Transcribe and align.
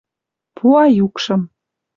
Пуа 0.55 0.83
юкшым 1.05 1.41